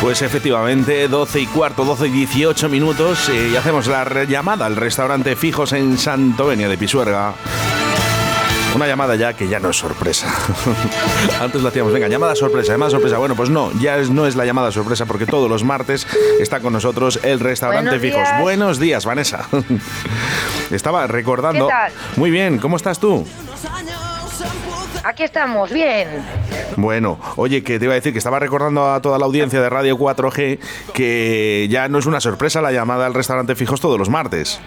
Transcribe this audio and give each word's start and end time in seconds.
Pues 0.00 0.22
efectivamente, 0.22 1.08
12 1.08 1.40
y 1.40 1.46
cuarto, 1.46 1.84
12 1.84 2.06
y 2.06 2.10
18 2.10 2.68
minutos 2.68 3.28
eh, 3.28 3.50
y 3.52 3.56
hacemos 3.56 3.88
la 3.88 4.24
llamada 4.24 4.64
al 4.64 4.76
restaurante 4.76 5.34
Fijos 5.34 5.72
en 5.72 5.98
Santovenia 5.98 6.68
de 6.68 6.78
Pisuerga. 6.78 7.34
Una 8.76 8.86
llamada 8.86 9.16
ya 9.16 9.32
que 9.32 9.48
ya 9.48 9.58
no 9.58 9.70
es 9.70 9.76
sorpresa. 9.76 10.32
Antes 11.40 11.62
lo 11.62 11.68
hacíamos, 11.68 11.92
venga, 11.92 12.06
llamada 12.06 12.36
sorpresa, 12.36 12.72
llamada 12.72 12.92
sorpresa. 12.92 13.18
Bueno, 13.18 13.34
pues 13.34 13.50
no, 13.50 13.72
ya 13.80 13.96
no 13.98 14.26
es 14.26 14.36
la 14.36 14.44
llamada 14.44 14.70
sorpresa 14.70 15.04
porque 15.04 15.26
todos 15.26 15.50
los 15.50 15.64
martes 15.64 16.06
está 16.38 16.60
con 16.60 16.72
nosotros 16.72 17.18
el 17.24 17.40
restaurante 17.40 17.98
Fijos. 17.98 18.28
Buenos 18.40 18.78
días, 18.78 19.04
Vanessa. 19.04 19.48
Estaba 20.70 21.08
recordando. 21.08 21.66
¿Qué 21.66 21.72
tal? 21.72 21.92
Muy 22.16 22.30
bien, 22.30 22.58
¿cómo 22.58 22.76
estás 22.76 23.00
tú? 23.00 23.26
Aquí 25.08 25.22
estamos, 25.22 25.72
bien. 25.72 26.06
Bueno, 26.76 27.18
oye, 27.36 27.64
que 27.64 27.78
te 27.78 27.86
iba 27.86 27.94
a 27.94 27.96
decir 27.96 28.12
que 28.12 28.18
estaba 28.18 28.38
recordando 28.38 28.92
a 28.92 29.00
toda 29.00 29.18
la 29.18 29.24
audiencia 29.24 29.58
de 29.58 29.70
Radio 29.70 29.96
4G 29.96 30.58
que 30.92 31.66
ya 31.70 31.88
no 31.88 31.98
es 31.98 32.04
una 32.04 32.20
sorpresa 32.20 32.60
la 32.60 32.72
llamada 32.72 33.06
al 33.06 33.14
restaurante 33.14 33.54
Fijos 33.54 33.80
todos 33.80 33.98
los 33.98 34.10
martes. 34.10 34.60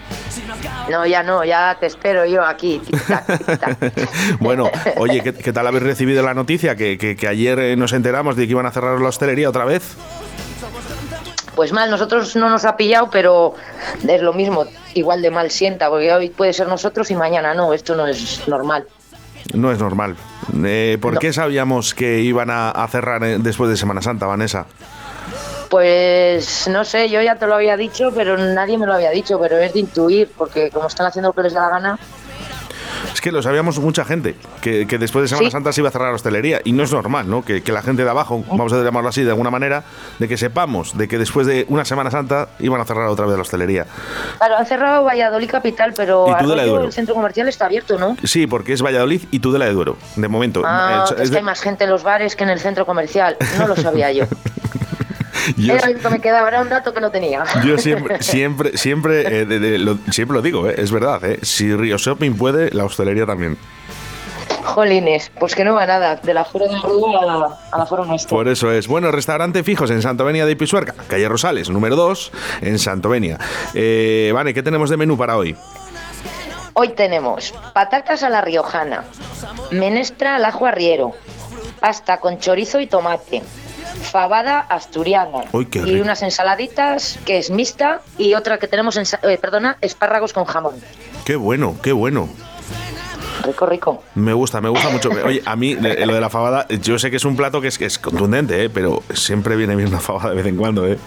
No, 0.90 1.06
ya 1.06 1.22
no, 1.22 1.44
ya 1.44 1.76
te 1.78 1.86
espero 1.86 2.26
yo 2.26 2.44
aquí. 2.44 2.82
Bueno, 4.40 4.68
oye, 4.96 5.22
¿qué, 5.22 5.32
qué 5.32 5.52
tal 5.52 5.64
habéis 5.68 5.84
recibido 5.84 6.24
la 6.24 6.34
noticia? 6.34 6.74
Que, 6.74 6.98
que- 6.98 7.14
que 7.14 7.28
ayer 7.28 7.58
eh, 7.60 7.76
nos 7.76 7.92
enteramos 7.92 8.34
de 8.34 8.46
que 8.46 8.50
iban 8.50 8.66
a 8.66 8.72
cerrar 8.72 9.00
la 9.00 9.08
hostelería 9.10 9.48
otra 9.48 9.64
vez. 9.64 9.94
Pues 11.54 11.72
mal, 11.72 11.88
nosotros 11.88 12.34
no 12.34 12.48
nos 12.50 12.64
ha 12.64 12.76
pillado, 12.76 13.10
pero 13.12 13.54
es 14.08 14.20
lo 14.22 14.32
mismo, 14.32 14.64
igual 14.94 15.22
de 15.22 15.30
mal 15.30 15.52
sienta, 15.52 15.88
porque 15.88 16.12
hoy 16.12 16.30
puede 16.30 16.52
ser 16.52 16.66
nosotros 16.66 17.10
y 17.12 17.14
mañana 17.14 17.54
no, 17.54 17.72
esto 17.72 17.94
no 17.94 18.08
es 18.08 18.42
normal. 18.48 18.86
No 19.54 19.70
es 19.72 19.78
normal. 19.78 20.16
Eh, 20.64 20.98
¿Por 21.00 21.14
No. 21.14 21.20
qué 21.20 21.32
sabíamos 21.32 21.94
que 21.94 22.20
iban 22.20 22.50
a, 22.50 22.70
a 22.70 22.88
cerrar 22.88 23.22
eh, 23.24 23.38
después 23.38 23.70
de 23.70 23.76
Semana 23.76 24.02
Santa, 24.02 24.26
Vanessa? 24.26 24.66
Pues 25.70 26.68
no 26.68 26.84
sé, 26.84 27.08
yo 27.08 27.22
ya 27.22 27.36
te 27.36 27.46
lo 27.46 27.54
había 27.54 27.76
dicho, 27.78 28.10
pero 28.14 28.36
nadie 28.36 28.76
me 28.76 28.84
lo 28.86 28.92
había 28.92 29.10
dicho, 29.10 29.40
pero 29.40 29.56
es 29.58 29.72
de 29.72 29.80
intuir, 29.80 30.30
porque 30.36 30.70
como 30.70 30.86
están 30.86 31.06
haciendo 31.06 31.30
lo 31.30 31.32
que 31.32 31.42
les 31.44 31.54
da 31.54 31.62
la 31.62 31.68
gana, 31.70 31.98
que 33.22 33.32
lo 33.32 33.40
sabíamos 33.40 33.78
mucha 33.78 34.04
gente, 34.04 34.34
que, 34.60 34.86
que 34.86 34.98
después 34.98 35.22
de 35.22 35.28
Semana 35.28 35.46
Sí. 35.48 35.52
Santa 35.52 35.72
se 35.72 35.80
iba 35.80 35.88
a 35.88 35.92
cerrar 35.92 36.08
la 36.10 36.16
hostelería. 36.16 36.60
Y 36.64 36.72
no 36.72 36.82
es 36.82 36.92
normal, 36.92 37.30
¿no? 37.30 37.42
Que, 37.44 37.62
que 37.62 37.72
la 37.72 37.80
gente 37.82 38.04
de 38.04 38.10
abajo, 38.10 38.44
vamos 38.48 38.72
a 38.72 38.82
llamarlo 38.82 39.08
así 39.08 39.22
de 39.22 39.30
alguna 39.30 39.50
manera, 39.50 39.84
de 40.18 40.28
que 40.28 40.36
sepamos 40.36 40.98
de 40.98 41.08
que 41.08 41.18
después 41.18 41.46
de 41.46 41.64
una 41.68 41.84
Semana 41.84 42.10
Santa 42.10 42.48
iban 42.58 42.80
a 42.80 42.84
cerrar 42.84 43.06
otra 43.08 43.24
vez 43.26 43.36
la 43.36 43.42
hostelería. 43.42 43.86
claro, 44.38 44.56
han 44.58 44.66
cerrado 44.66 45.04
Valladolid 45.04 45.48
capital, 45.50 45.94
pero 45.96 46.26
el 46.36 46.92
centro 46.92 47.14
comercial 47.14 47.48
está 47.48 47.66
abierto, 47.66 47.98
¿no? 47.98 48.16
Sí, 48.24 48.46
porque 48.46 48.72
es 48.72 48.82
Valladolid 48.82 49.22
y 49.30 49.38
Tudela 49.38 49.64
de 49.66 49.72
Duero, 49.72 49.96
de 50.16 50.28
momento. 50.28 50.62
Ah, 50.64 51.04
Es- 51.06 51.10
es 51.12 51.20
es 51.20 51.28
que 51.28 51.30
de- 51.30 51.36
hay 51.38 51.44
más 51.44 51.60
gente 51.60 51.84
en 51.84 51.90
los 51.90 52.02
bares 52.02 52.34
que 52.36 52.42
en 52.44 52.50
el 52.50 52.58
centro 52.58 52.84
comercial, 52.86 53.36
no 53.58 53.68
lo 53.68 53.76
sabía 53.76 54.10
yo. 54.12 54.24
yo, 55.56 55.74
Era 55.74 55.88
lo 55.90 55.98
que 55.98 56.08
me 56.10 56.20
quedaba, 56.20 56.48
era 56.48 56.60
un 56.62 56.68
dato 56.68 56.92
que 56.94 57.00
no 57.00 57.10
tenía. 57.10 57.44
yo 57.64 57.78
siempre, 57.78 58.22
siempre, 58.22 58.76
siempre, 58.76 59.40
eh, 59.40 59.44
de- 59.46 59.58
de- 59.58 59.78
lo, 59.78 59.98
siempre 60.10 60.34
lo 60.36 60.42
digo, 60.42 60.68
eh, 60.68 60.74
es 60.78 60.90
verdad. 60.92 61.24
eh, 61.24 61.38
si 61.42 61.74
Río 61.74 61.96
Shopping 61.98 62.36
puede, 62.36 62.70
la 62.72 62.84
hostelería 62.84 63.26
también. 63.26 63.56
Jolines, 64.64 65.30
pues 65.40 65.54
que 65.54 65.64
no 65.64 65.74
va 65.74 65.86
nada, 65.86 66.16
de 66.16 66.32
la 66.34 66.44
fuera 66.44 66.68
de 66.68 66.76
Arroyo 66.76 67.20
a 67.20 67.24
la, 67.26 67.48
a 67.72 67.78
la 67.78 67.86
fuera 67.86 68.04
nuestra. 68.04 68.30
Por 68.30 68.46
eso 68.48 68.70
es. 68.70 68.86
Bueno, 68.86 69.10
restaurante 69.10 69.64
fijos 69.64 69.90
en 69.90 70.00
Santovenia 70.02 70.46
de 70.46 70.54
Pisuerga, 70.56 70.94
calle 71.08 71.28
Rosales, 71.28 71.68
número 71.68 71.96
2, 71.96 72.32
en 72.62 72.78
Santovenia. 72.78 73.38
Eh, 73.74 74.30
vale, 74.32 74.54
¿qué 74.54 74.62
tenemos 74.62 74.88
de 74.88 74.96
menú 74.96 75.16
para 75.18 75.36
hoy? 75.36 75.56
Hoy 76.74 76.90
tenemos 76.90 77.52
patatas 77.74 78.22
a 78.22 78.30
la 78.30 78.40
riojana, 78.40 79.04
menestra 79.72 80.36
al 80.36 80.44
ajo 80.44 80.64
arriero, 80.64 81.12
pasta 81.80 82.18
con 82.18 82.38
chorizo 82.38 82.80
y 82.80 82.86
tomate, 82.86 83.42
fabada 84.02 84.60
asturiana 84.60 85.44
Uy, 85.52 85.66
qué 85.66 85.78
y 85.78 85.82
rico. 85.82 86.02
unas 86.04 86.22
ensaladitas 86.22 87.18
que 87.24 87.38
es 87.38 87.50
mixta 87.50 88.00
y 88.18 88.34
otra 88.34 88.58
que 88.58 88.68
tenemos, 88.68 88.96
eh, 88.96 89.38
perdona, 89.40 89.78
espárragos 89.80 90.32
con 90.32 90.44
jamón. 90.44 90.74
Qué 91.24 91.36
bueno, 91.36 91.76
qué 91.82 91.92
bueno. 91.92 92.28
Rico, 93.44 93.66
rico. 93.66 94.02
Me 94.14 94.32
gusta, 94.32 94.60
me 94.60 94.68
gusta 94.68 94.88
mucho. 94.90 95.10
Oye, 95.24 95.42
a 95.44 95.56
mí 95.56 95.74
lo 95.74 96.14
de 96.14 96.20
la 96.20 96.30
fabada, 96.30 96.66
yo 96.68 96.98
sé 96.98 97.10
que 97.10 97.16
es 97.16 97.24
un 97.24 97.36
plato 97.36 97.60
que 97.60 97.68
es, 97.68 97.78
que 97.78 97.86
es 97.86 97.98
contundente, 97.98 98.64
eh, 98.64 98.70
pero 98.70 99.02
siempre 99.14 99.56
viene 99.56 99.74
bien 99.74 99.88
una 99.88 100.00
fabada 100.00 100.30
de 100.30 100.36
vez 100.36 100.46
en 100.46 100.56
cuando, 100.56 100.86
¿eh? 100.86 100.98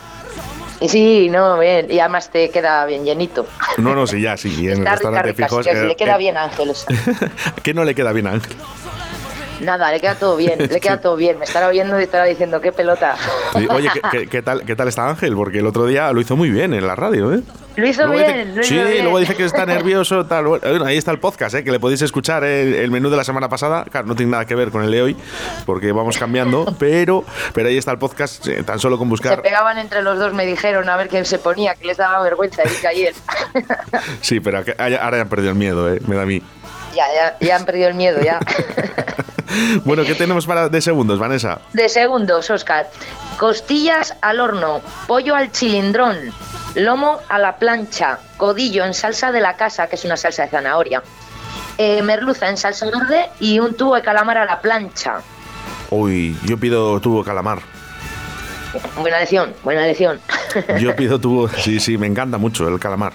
Sí, 0.88 1.30
no, 1.30 1.58
bien, 1.58 1.88
y 1.90 2.00
además 2.00 2.30
te 2.30 2.50
queda 2.50 2.86
bien 2.86 3.06
llenito. 3.06 3.48
No, 3.78 3.96
no, 3.96 4.06
sí, 4.06 4.22
ya, 4.22 4.36
sí. 4.36 4.50
En 4.68 4.72
el 4.74 4.80
Está 4.80 4.80
rica, 4.80 4.92
restaurante 5.22 5.32
rica, 5.32 5.48
fijos. 5.48 5.66
sí, 5.66 5.72
eh, 5.72 5.86
le 5.86 5.96
queda 5.96 6.16
eh, 6.16 6.20
bien 6.20 6.38
a 6.38 6.44
Ángeles. 6.44 6.86
¿Qué 7.64 7.74
no 7.74 7.86
le 7.86 7.96
queda 7.96 8.12
bien 8.12 8.28
a 8.28 8.32
Ángel? 8.32 8.56
Nada, 9.62 9.92
le 9.92 10.00
queda 10.02 10.16
todo 10.16 10.36
bien, 10.36 10.60
le 10.60 10.80
queda 10.82 11.00
todo 11.00 11.16
bien. 11.16 11.40
Me 11.40 11.46
estará 11.46 11.68
oyendo 11.68 12.00
y 12.00 12.04
estará 12.04 12.26
diciendo, 12.26 12.60
qué 12.60 12.72
pelota. 12.72 13.16
Sí, 13.56 13.66
Oye, 13.70 13.90
¿qué, 13.94 14.02
qué- 14.12 14.28
qué 14.28 14.42
tal, 14.42 14.64
¿qué 14.66 14.76
tal 14.76 14.88
está 14.90 15.08
Ángel? 15.10 15.34
Porque 15.36 15.60
el 15.60 15.68
otro 15.68 15.86
día 15.86 16.12
lo 16.12 16.20
hizo 16.20 16.36
muy 16.36 16.50
bien 16.50 16.74
en 16.74 16.86
la 16.86 16.96
radio, 16.96 17.34
¿eh? 17.34 17.40
Lo 17.78 17.88
hizo 17.88 18.06
Luego 18.06 18.20
dice- 18.22 18.34
bien, 18.34 18.56
lo 18.56 18.62
hizo 18.62 18.70
sí, 18.70 18.76
bien. 18.76 19.04
luego 19.04 19.20
dice 19.20 19.36
que 19.36 19.44
está 19.46 19.66
nervioso, 19.66 20.26
tal. 20.26 20.46
Bueno, 20.46 20.86
ahí 20.86 20.98
está 20.98 21.12
el 21.12 21.20
podcast, 21.20 21.56
¿eh? 21.56 21.64
que 21.64 21.72
le 21.72 21.80
podéis 21.80 22.02
escuchar 22.02 22.44
el, 22.44 22.74
el 22.74 22.92
menú 22.92 23.10
de 23.10 23.18
la 23.18 23.24
semana 23.24 23.48
pasada. 23.50 23.86
Claro, 23.86 24.08
no 24.08 24.16
tiene 24.16 24.32
nada 24.34 24.46
que 24.46 24.56
ver 24.56 24.72
con 24.72 24.84
el 24.84 24.92
de 24.92 25.02
hoy, 25.02 25.18
porque 25.66 25.92
vamos 25.92 26.18
cambiando, 26.18 26.74
pero, 26.80 27.24
pero 27.54 27.70
ahí 27.70 27.78
está 27.78 27.92
el 27.92 27.98
podcast, 27.98 28.46
eh, 28.48 28.64
tan 28.64 28.80
solo 28.80 28.98
con 28.98 29.08
Se 29.08 29.12
buscar. 29.12 29.42
pegaban 29.42 29.78
entre 29.78 30.02
los 30.04 30.18
dos, 30.20 30.34
me 30.34 30.46
dijeron 30.46 30.88
a 30.90 30.96
ver 30.98 31.08
quién 31.10 31.26
se 31.26 31.38
ponía, 31.40 31.76
que 31.76 31.88
les 31.88 31.98
daba 31.98 32.22
vergüenza 32.24 32.62
y 32.64 32.86
ayer. 32.86 33.14
Sí, 34.22 34.40
pero 34.42 34.60
ahora 34.78 34.90
ya 35.18 35.22
han 35.22 35.30
perdido 35.30 35.52
el 35.52 35.58
miedo, 35.58 35.94
¿eh? 35.94 36.00
me 36.08 36.16
da 36.16 36.24
a 36.24 36.26
mí. 36.26 36.42
ya, 36.96 37.06
ya, 37.14 37.38
ya 37.46 37.56
han 37.58 37.66
perdido 37.66 37.88
el 37.90 37.94
miedo, 37.96 38.22
ya. 38.22 38.40
Bueno, 39.84 40.04
¿qué 40.04 40.16
tenemos 40.16 40.46
para 40.46 40.70
de 40.70 40.82
segundos, 40.82 41.20
Vanessa? 41.20 41.60
De 41.74 41.88
segundos, 41.90 42.50
Oscar. 42.50 42.90
Costillas 43.38 44.16
al 44.22 44.40
horno, 44.40 44.82
pollo 45.08 45.36
al 45.36 45.52
chilindrón, 45.52 46.18
lomo 46.76 47.20
a 47.30 47.38
la 47.40 47.58
plancha, 47.58 48.20
codillo 48.38 48.86
en 48.86 48.94
salsa 48.94 49.32
de 49.32 49.42
la 49.42 49.56
casa, 49.56 49.88
que 49.88 49.96
es 49.96 50.06
una 50.06 50.18
salsa 50.18 50.44
de 50.44 50.50
zanahoria, 50.50 51.04
eh, 51.78 52.02
merluza 52.02 52.50
en 52.50 52.58
salsa 52.58 52.86
verde 52.86 53.30
y 53.40 53.60
un 53.60 53.76
tubo 53.76 53.96
de 53.96 54.02
calamar 54.02 54.38
a 54.38 54.46
la 54.46 54.62
plancha. 54.62 55.16
Uy, 55.90 56.38
yo 56.46 56.58
pido 56.58 57.00
tubo 57.02 57.24
calamar. 57.24 57.60
Buena 58.98 59.20
lección, 59.20 59.54
buena 59.64 59.82
lección. 59.86 60.20
Yo 60.80 60.94
pido 60.98 61.18
tubo, 61.20 61.48
sí, 61.48 61.80
sí, 61.80 61.98
me 61.98 62.08
encanta 62.08 62.38
mucho 62.38 62.68
el 62.68 62.78
calamar. 62.78 63.14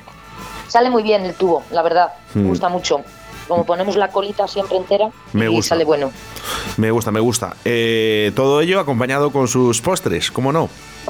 sale 0.69 0.89
muy 0.89 1.03
bien 1.03 1.25
el 1.27 1.35
tubo, 1.35 1.65
la 1.71 1.83
verdad, 1.83 2.13
me 2.35 2.43
Mm. 2.45 2.49
gusta 2.49 2.69
mucho. 2.71 3.03
Como 3.51 3.67
ponemos 3.67 3.97
la 3.97 4.09
colita 4.13 4.47
siempre 4.47 4.77
entera 4.77 5.11
Me 5.33 5.47
y 5.47 5.49
gusta. 5.49 5.71
sale 5.71 5.85
bueno. 5.85 6.13
Me 6.77 6.93
gusta, 6.93 7.11
me 7.11 7.19
gusta. 7.19 7.57
Eh, 7.65 8.31
todo 8.37 8.61
ello 8.61 8.79
acompañado 8.79 9.33
con 9.33 9.49
sus 9.49 9.81
postres, 9.81 10.31
¿cómo 10.31 10.53
no? 10.53 10.69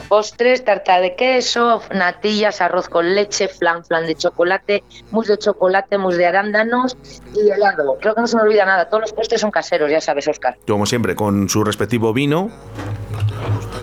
Postres, 0.09 0.65
tarta 0.65 1.01
de 1.03 1.15
queso, 1.17 1.83
natillas, 1.95 2.63
arroz 2.63 2.89
con 2.89 3.15
leche, 3.15 3.49
flan, 3.49 3.85
flan 3.85 4.07
de 4.07 4.15
chocolate, 4.15 4.83
mousse 5.11 5.33
de 5.33 5.39
chocolate, 5.39 5.99
mousse 5.99 6.17
de 6.17 6.27
arándanos 6.27 6.97
y 7.35 7.51
helado. 7.51 7.99
Creo 8.01 8.15
que 8.15 8.23
no 8.23 8.27
se 8.27 8.37
me 8.37 8.43
olvida 8.45 8.65
nada. 8.65 8.89
Todos 8.89 9.03
los 9.03 9.13
postres 9.13 9.43
son 9.43 9.51
caseros, 9.51 9.91
ya 9.91 10.01
sabes, 10.01 10.27
Oscar. 10.27 10.57
Como 10.67 10.87
siempre, 10.87 11.15
con 11.15 11.51
su 11.51 11.63
respectivo 11.63 12.15
vino, 12.15 12.51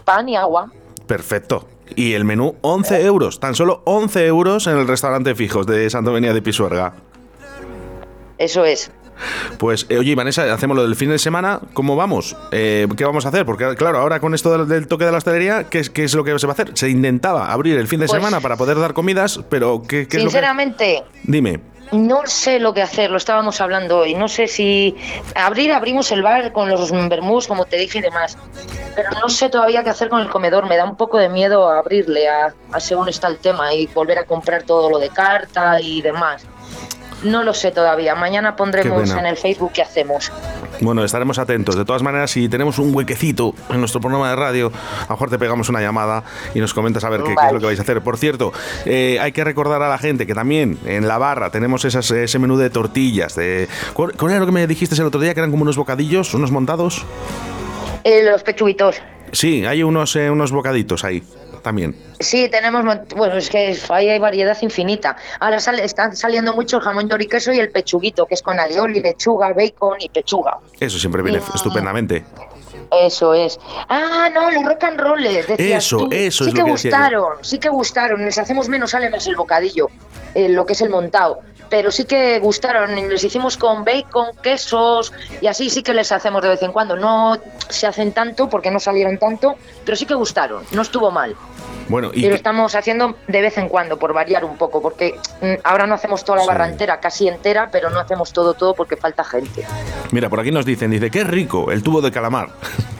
Pan 0.03 0.29
y 0.29 0.35
agua. 0.35 0.72
Perfecto. 1.06 1.67
Y 1.96 2.13
el 2.13 2.25
menú, 2.25 2.56
11 2.62 3.06
euros. 3.06 3.40
Tan 3.40 3.53
solo 3.56 3.81
11 3.85 4.25
euros 4.25 4.67
en 4.67 4.78
el 4.78 4.88
restaurante 4.88 5.35
Fijos 5.35 5.67
de 5.67 5.90
Santovenia 5.90 6.34
de 6.34 6.41
Pisuerga. 6.41 6.94
Eso 8.37 8.65
es. 8.65 8.91
Pues, 9.57 9.87
eh, 9.89 9.97
oye, 9.97 10.13
Vanessa, 10.13 10.53
hacemos 10.53 10.77
lo 10.77 10.83
del 10.83 10.95
fin 10.95 11.09
de 11.09 11.17
semana. 11.17 11.59
¿Cómo 11.73 11.95
vamos? 11.95 12.35
Eh, 12.51 12.87
¿Qué 12.95 13.03
vamos 13.03 13.25
a 13.25 13.29
hacer? 13.29 13.45
Porque, 13.47 13.75
claro, 13.75 13.97
ahora 13.99 14.19
con 14.19 14.35
esto 14.35 14.55
del, 14.55 14.67
del 14.67 14.87
toque 14.87 15.05
de 15.05 15.11
la 15.11 15.17
hostelería, 15.17 15.63
¿qué, 15.63 15.79
es- 15.79 15.89
qué 15.89 16.03
es 16.03 16.13
lo 16.13 16.23
que 16.23 16.37
se 16.37 16.45
va 16.45 16.51
a 16.51 16.53
hacer? 16.53 16.71
Se 16.75 16.87
intentaba 16.89 17.51
abrir 17.51 17.77
el 17.79 17.87
fin 17.87 17.99
de 17.99 18.05
Pues- 18.05 18.15
semana 18.19 18.41
para 18.41 18.57
poder 18.57 18.79
dar 18.79 18.93
comidas, 18.93 19.39
pero 19.49 19.81
¿qué, 19.81 20.07
qué 20.07 20.17
es 20.17 20.23
lo 20.23 20.29
que...? 20.29 20.31
Sinceramente, 20.31 21.03
Dime. 21.23 21.59
no 21.93 22.21
sé 22.27 22.59
lo 22.59 22.75
que 22.75 22.83
hacer. 22.83 23.09
Lo 23.09 23.17
estábamos 23.17 23.59
hablando 23.59 23.97
hoy. 23.97 24.13
No 24.13 24.27
sé 24.27 24.47
si 24.47 24.95
abrir, 25.33 25.71
abrimos 25.71 26.11
el 26.11 26.21
bar 26.21 26.51
con 26.51 26.69
los 26.69 26.91
vermús, 27.09 27.47
como 27.47 27.65
te 27.65 27.77
dije 27.77 27.97
y 27.97 28.01
demás. 28.01 28.37
Pero 28.95 29.09
no 29.19 29.29
sé 29.29 29.49
todavía 29.49 29.83
qué 29.83 29.89
hacer 29.89 30.09
con 30.09 30.21
el 30.21 30.29
comedor. 30.29 30.67
Me 30.69 30.77
da 30.77 30.85
un 30.85 30.95
poco 30.95 31.17
de 31.17 31.29
miedo 31.29 31.67
abrirle 31.71 32.29
a, 32.29 32.53
a 32.72 32.79
según 32.79 33.09
está 33.09 33.29
el 33.29 33.37
tema 33.40 33.73
y 33.73 33.87
volver 33.87 34.19
a 34.19 34.25
comprar 34.25 34.61
todo 34.61 34.91
lo 34.91 34.99
de 34.99 35.09
carta 35.09 35.81
y 35.81 36.03
demás. 36.03 36.45
No 37.23 37.43
lo 37.43 37.53
sé 37.53 37.72
todavía. 37.72 38.16
Mañana 38.16 38.55
pondremos 38.55 39.09
en 39.11 39.25
el 39.25 39.37
Facebook 39.37 39.72
qué 39.73 39.81
hacemos. 39.81 40.31
Bueno, 40.81 41.03
estaremos 41.03 41.40
atentos. 41.40 41.75
De 41.75 41.85
todas 41.85 42.03
maneras, 42.03 42.31
si 42.31 42.47
tenemos 42.47 42.78
un 42.78 42.96
huequecito 42.96 43.55
en 43.69 43.79
nuestro 43.79 43.99
programa 43.99 44.29
de 44.29 44.35
radio, 44.35 44.67
a 44.67 45.05
lo 45.05 45.16
mejor 45.16 45.29
te 45.29 45.40
pegamos 45.40 45.69
una 45.69 45.81
llamada 45.81 46.23
y 46.53 46.59
nos 46.59 46.73
comentas 46.73 47.03
a 47.03 47.09
ver 47.09 47.23
qué, 47.23 47.34
qué 47.35 47.47
es 47.47 47.53
lo 47.53 47.59
que 47.59 47.66
vais 47.66 47.79
a 47.79 47.81
hacer. 47.81 48.02
Por 48.02 48.17
cierto, 48.17 48.53
eh, 48.85 49.17
hay 49.19 49.31
que 49.31 49.43
recordar 49.43 49.81
a 49.81 49.90
la 49.90 49.97
gente 49.97 50.28
que 50.28 50.35
también 50.35 50.78
en 50.85 51.08
la 51.08 51.17
barra 51.17 51.49
tenemos 51.49 51.85
esas, 51.85 52.09
ese 52.11 52.40
menú 52.40 52.58
de 52.58 52.69
tortillas. 52.69 53.35
De, 53.35 53.67
¿cuál, 53.93 54.14
cuál 54.14 54.31
era 54.31 54.40
lo 54.40 54.46
que 54.46 54.52
me 54.52 54.67
dijiste 54.67 54.96
el 54.96 55.08
otro 55.08 55.19
día? 55.19 55.34
Que 55.34 55.40
eran 55.40 55.52
como 55.52 55.64
unos 55.64 55.78
bocadillos, 55.78 56.34
unos 56.34 56.52
montados. 56.52 57.05
Eh, 58.03 58.23
los 58.23 58.43
pechuguitos. 58.43 59.02
Sí, 59.32 59.66
hay 59.66 59.84
unos, 59.84 60.16
eh, 60.16 60.29
unos 60.29 60.52
bocaditos 60.52 61.03
ahí 61.03 61.24
también. 61.62 61.96
Sí, 62.20 62.50
tenemos, 62.50 62.84
bueno, 63.16 63.35
es 63.35 63.50
que 63.50 63.78
ahí 63.90 64.09
hay 64.09 64.20
variedad 64.20 64.58
infinita. 64.62 65.18
Ahora 65.40 65.59
sale, 65.59 65.84
están 65.84 66.16
saliendo 66.16 66.53
mucho 66.53 66.78
el 66.78 66.84
jamón 66.84 67.09
y 67.20 67.26
queso 67.28 67.52
y 67.52 67.59
el 67.59 67.72
pechuguito, 67.72 68.26
que 68.26 68.35
es 68.35 68.41
con 68.41 68.59
alioli, 68.59 69.02
lechuga, 69.02 69.53
bacon 69.53 69.97
y 70.00 70.09
pechuga. 70.09 70.59
Eso 70.79 70.97
siempre 70.97 71.22
viene 71.22 71.41
estupendamente. 71.53 72.26
Eso 72.91 73.34
es. 73.34 73.59
Ah, 73.90 74.29
no, 74.34 74.50
los 74.50 74.64
rock 74.64 74.84
and 74.85 75.00
rollers. 75.00 75.50
Eso, 75.58 75.97
tú. 75.97 76.09
eso 76.12 76.44
sí 76.46 76.50
es 76.50 76.53
que 76.53 76.62
lo 76.62 76.66
que 76.68 76.72
decía 76.72 76.91
gustaron, 76.91 77.34
sí 77.41 77.59
que 77.59 77.70
gustaron. 77.70 78.24
Les 78.24 78.38
hacemos 78.38 78.70
menos, 78.70 78.91
sale 78.91 79.09
más 79.09 79.28
el 79.28 79.35
bocadillo, 79.35 79.90
eh, 80.34 80.50
lo 80.50 80.66
que 80.66 80.74
es 80.74 80.82
el 80.82 80.90
montado. 80.90 81.41
Pero 81.69 81.91
sí 81.91 82.05
que 82.05 82.40
gustaron. 82.40 82.97
y 82.97 83.08
Les 83.08 83.23
hicimos 83.23 83.58
con 83.58 83.84
bacon, 83.84 84.28
quesos 84.41 85.14
y 85.41 85.47
así 85.47 85.69
sí 85.69 85.84
que 85.84 85.93
les 85.93 86.11
hacemos 86.11 86.41
de 86.41 86.49
vez 86.49 86.61
en 86.64 86.72
cuando. 86.72 86.96
No 86.96 87.37
se 87.69 87.87
hacen 87.87 88.11
tanto 88.14 88.49
porque 88.49 88.72
no 88.72 88.79
salieron 88.79 89.17
tanto, 89.17 89.55
pero 89.85 89.96
sí 89.96 90.05
que 90.05 90.14
gustaron. 90.14 90.64
No 90.72 90.81
estuvo 90.81 91.11
mal. 91.11 91.35
Bueno, 91.90 92.11
y 92.14 92.25
Y 92.25 92.29
lo 92.29 92.35
estamos 92.35 92.75
haciendo 92.75 93.16
de 93.28 93.41
vez 93.41 93.58
en 93.58 93.69
cuando, 93.69 93.97
por 93.97 94.11
variar 94.14 94.43
un 94.43 94.58
poco, 94.58 94.81
porque 94.81 95.16
mm, 95.41 95.53
ahora 95.64 95.87
no 95.87 95.96
hacemos 95.96 96.23
toda 96.25 96.37
la 96.40 96.41
Sí. 96.43 96.47
barra 96.49 96.67
entera, 96.67 96.99
casi 96.99 97.28
entera, 97.29 97.69
pero 97.72 97.90
no 97.90 97.99
hacemos 97.99 98.34
todo, 98.34 98.53
todo 98.55 98.73
porque 98.73 98.97
falta 98.97 99.23
gente. 99.23 99.66
mira, 100.11 100.28
por 100.29 100.40
aquí 100.41 100.52
nos 100.52 100.66
dicen, 100.66 100.91
dice, 100.91 101.09
qué 101.09 101.23
rico, 101.23 101.72
el 101.72 101.84
tubo 101.84 102.02
de 102.02 102.11
calamar. 102.11 102.49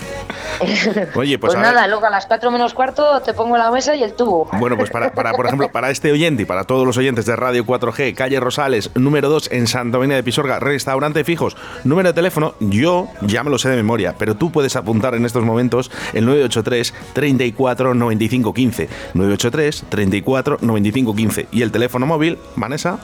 Oye, 1.16 1.38
pues, 1.40 1.54
Pues, 1.54 1.56
ver- 1.56 1.74
nada, 1.74 1.88
luego 1.88 2.06
a 2.06 2.10
las 2.10 2.26
4 2.26 2.52
menos 2.52 2.74
cuarto 2.74 3.22
te 3.22 3.34
pongo 3.34 3.58
la 3.58 3.72
mesa 3.72 3.96
y 3.96 4.04
el 4.04 4.14
tubo. 4.14 4.50
Bueno, 4.54 4.78
pues 4.78 4.90
para, 4.90 5.12
para, 5.12 5.34
por 5.34 5.46
ejemplo, 5.46 5.72
para 5.72 5.90
este 5.92 6.12
oyente 6.12 6.44
y 6.44 6.46
para 6.46 6.64
todos 6.64 6.86
los 6.86 6.98
oyentes 6.98 7.26
de 7.26 7.36
Radio 7.36 7.66
4G, 7.66 8.14
calle 8.16 8.40
Rosales, 8.40 8.90
número 8.96 9.30
2 9.30 9.52
en 9.52 9.68
Santa 9.68 9.98
Avenida 9.98 10.16
de 10.18 10.24
Pisorga, 10.24 10.60
restaurante 10.60 11.24
fijos, 11.24 11.56
número 11.84 12.10
de 12.10 12.14
teléfono, 12.14 12.56
yo 12.60 13.08
ya 13.22 13.44
me 13.44 13.50
lo 13.50 13.58
sé 13.58 13.70
de 13.70 13.76
memoria, 13.76 14.16
pero 14.18 14.36
tú 14.36 14.52
puedes 14.52 14.76
apuntar 14.76 15.16
en 15.16 15.26
estos 15.26 15.44
momentos 15.44 15.92
el 16.14 16.26
983 16.26 16.94
34 17.14 17.94
95 17.94 18.54
15. 18.54 18.90
983 19.14 19.84
34 19.90 20.58
95 20.62 21.16
15. 21.16 21.48
Y 21.52 21.62
el 21.62 21.72
teléfono 21.72 22.06
móvil, 22.06 22.38
Vanessa, 22.56 22.98